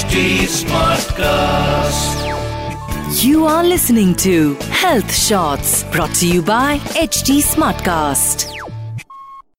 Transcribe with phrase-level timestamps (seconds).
[0.00, 2.20] HD Smartcast.
[3.22, 8.44] You are listening to Health Shots brought to you by HD Smartcast.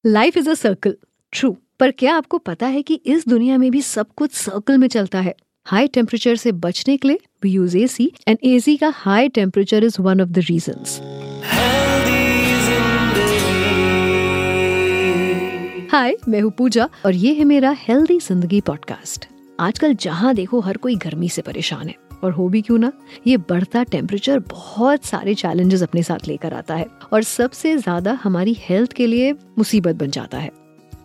[0.05, 0.95] Life is a circle
[1.33, 4.87] true पर क्या आपको पता है कि इस दुनिया में भी सब कुछ सर्कल में
[4.87, 5.33] चलता है?
[5.65, 10.01] हाई टेम्परेचर से बचने के लिए we use AC and AC का high temperature is
[10.01, 10.99] one of the reasons
[15.93, 19.30] hi मैं हूँ पूजा और ये है मेरा हेल्दी ज़िंदगी पॉडकास्ट
[19.61, 22.91] आजकल जहाँ देखो हर कोई गर्मी से परेशान है। और हो भी क्यों ना?
[23.27, 28.55] ये बढ़ता टेम्परेचर बहुत सारे चैलेंजेस अपने साथ लेकर आता है। और सबसे ज़्यादा हमारी
[28.59, 30.51] हेल्थ के लिए मुसीबत बन जाता है।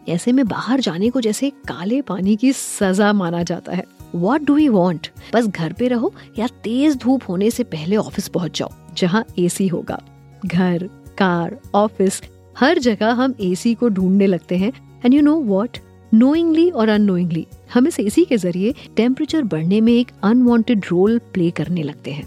[0.08, 4.54] ऐसे में बाहर जाने को जैसे काले पानी की सजा माना जाता है। वॉट डू
[4.54, 8.70] वी वॉन्ट बस घर पे रहो या तेज धूप होने से पहले ऑफ़िस पहुँच जाओ,
[8.96, 10.00] जहाँ एसी होगा।
[10.46, 10.88] घर,
[11.18, 12.22] कार ऑफ़िस
[12.56, 14.72] हर जगह हम एसी को ढूँढने लगते हैं।
[15.04, 15.78] And you know what
[16.14, 21.50] knowingly और अनोइंगली हम इस एसी के ज़रिए टेम्परेचर बढ़ने में एक अनवांटेड रोल प्ले
[21.50, 22.24] करने लगते हैं।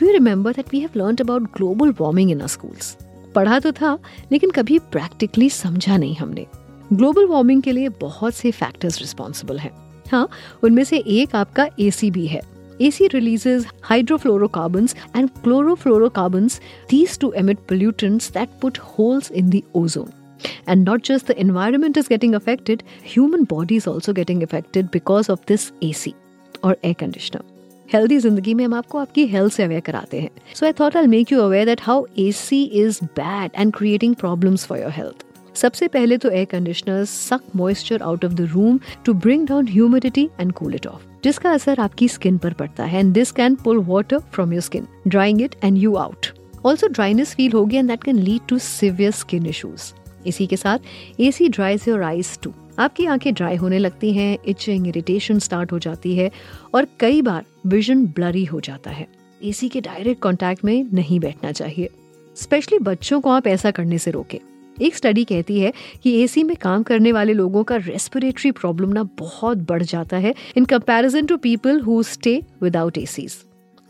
[0.00, 2.96] Do you remember that we have learned about global warming in our schools
[3.34, 3.98] पढ़ा तो था
[4.32, 6.46] लेकिन कभी प्रैक्टिकली समझा नहीं हमने।
[6.92, 9.70] ग्लोबल वार्मिंग के लिए बहुत से फैक्टर्स रिस्पॉन्सिबल हैं।
[10.12, 10.28] हाँ
[10.62, 12.40] उनमें से एक आपका एसी भी है।
[12.82, 16.54] AC releases hydrofluorocarbons and chlorofluorocarbons,
[16.92, 20.19] these two emit pollutants that put holes in the ozone.
[20.66, 25.28] And not just the environment is getting affected, human body is also getting affected because
[25.28, 26.14] of this AC
[26.62, 27.42] or air conditioner.
[27.88, 31.06] Healthy ज़िंदगी में हम आपको आपकी health से aware कराते हैं। So I thought I
[31.06, 35.24] make you aware that how AC is bad and creating problems for your health
[35.58, 40.28] सबसे पहले तो air conditioner suck moisture out of the room to bring down humidity
[40.40, 43.78] and cool it off जिसका असर आपकी skin पर पड़ता है। And this can pull
[43.88, 46.26] water from your skin drying it and you out
[46.66, 49.92] also dryness feel होगी and that can lead to severe skin issues
[50.26, 54.86] इसी के साथ AC dries your eyes too आपकी आँखें ड्राई होने लगती हैं इचिंग
[54.88, 56.30] इरिटेशन स्टार्ट हो जाती है
[56.74, 59.06] और कई बार विजन ब्लरी हो जाता है।
[59.44, 61.88] एसी के डायरेक्ट कांटेक्ट में नहीं बैठना चाहिए।
[62.36, 64.38] स्पेशली बच्चों को आप ऐसा करने से रोकें।
[64.82, 65.72] एक स्टडी कहती है
[66.02, 70.34] कि एसी में काम करने वाले लोगों का रेस्पिरेटरी प्रॉब्लम ना बहुत बढ़ जाता है
[70.56, 73.36] in comparison to people who stay without ACs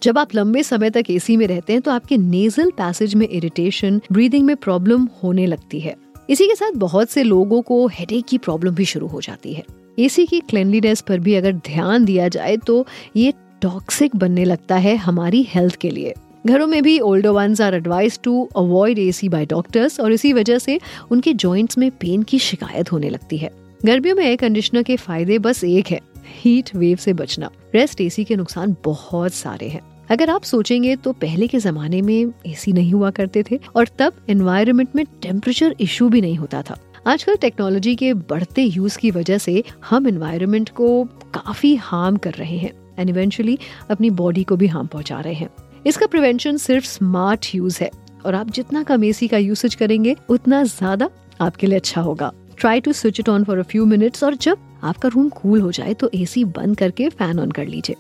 [0.03, 4.01] जब आप लंबे समय तक एसी में रहते हैं तो आपके नेजल पैसेज में इरिटेशन
[4.13, 5.95] ब्रीदिंग में प्रॉब्लम होने लगती है।
[6.31, 9.63] इसी के साथ बहुत से लोगों को हेडेक की प्रॉब्लम भी शुरू हो जाती है।
[9.99, 12.87] एसी की क्लेनलीनेस पर भी अगर ध्यान दिया जाए तो
[13.17, 13.33] ये
[13.63, 16.15] टॉक्सिक बनने लगता है हमारी हेल्थ के लिए।
[16.47, 20.59] घरों में भी older ones are advise to avoid AC by doctors और इसी वजह
[20.59, 20.79] से
[21.11, 23.51] उनके जॉइंट्स में पेन की शिकायत होने लगती है।
[23.85, 26.01] गर्मियों में एयर कंडीशनर के फ़ायदे बस एक है
[26.37, 29.81] हीट वेव से बचना। रेस्ट एसी के नुकसान बहुत सारे हैं।
[30.11, 34.13] अगर आप सोचेंगे तो पहले के जमाने में एसी नहीं हुआ करते थे और तब
[34.31, 39.39] एनवायरमेंट में टेम्परेचर इशू भी नहीं होता था। आजकल टेक्नोलॉजी के बढ़ते यूज़ की वजह
[39.39, 41.05] से हम एनवायरनमेंट को
[41.35, 43.59] काफ़ी हार्म कर रहे हैं एंड इवेंचुअली
[43.91, 45.49] अपनी बॉडी को भी हार्म पहुँचा रहे हैं।
[45.87, 47.91] इसका प्रिवेंशन सिर्फ़ स्मार्ट यूज़ है
[48.27, 51.11] और आप जितना कम एसी का यूसेज करेंगे, उतना ज़्यादा
[51.41, 54.59] आपके लिए अच्छा होगा। Try to switch it on for a few minutes और जब
[54.85, 57.97] आपका रूम कूल हो जाए तो एसी बंद करके फ़ैन ऑन कर लीजिए।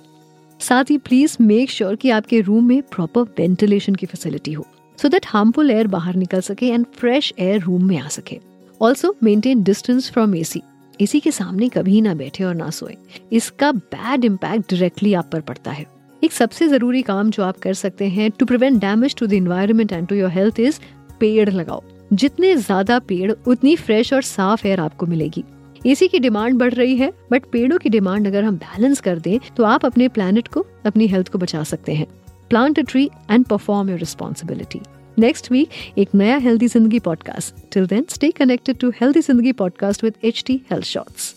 [0.60, 4.66] साथ ही प्लीज़ मेक श्योर कि आपके रूम में प्रॉपर वेंटिलेशन की फैसिलिटी हो
[4.98, 8.38] सो दैट हार्मफुल एयर बाहर निकल सके एंड फ्रेश एयर रूम में आ सके।
[8.80, 10.62] Also maintain distance from AC
[11.00, 12.96] AC के सामने कभी ना बैठे और ना सोए।
[13.32, 15.86] इसका बैड इम्पैक्ट डायरेक्टली आप पर पड़ता है।
[16.22, 19.92] एक सबसे ज़रूरी काम जो आप कर सकते हैं to prevent damage to the environment
[19.92, 20.80] and to your health is
[21.20, 21.82] पेड़ लगाओ।
[22.12, 25.44] जितने ज़्यादा पेड़, उतनी फ्रेश और साफ़ एयर आपको मिलेगी।
[25.86, 29.38] एसी की डिमांड बढ़ रही है, बट पेड़ों की डिमांड अगर हम बैलेंस कर दें
[29.56, 32.06] तो आप अपने प्लानट को, अपनी हेल्थ को बचा सकते हैं
[32.48, 34.80] plant a tree and perform your responsibility
[35.18, 40.04] next week एक नया healthy Zindagi podcast till then stay connected to healthy Zindagi podcast
[40.04, 41.34] with H T health shorts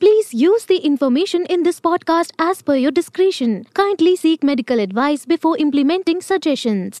[0.00, 3.54] Please use the information in this podcast as per your discretion.
[3.74, 7.00] Kindly seek medical advice before implementing suggestions.